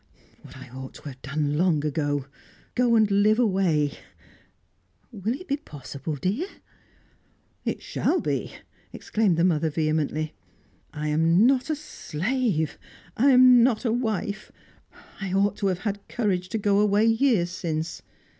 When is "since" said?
17.51-18.01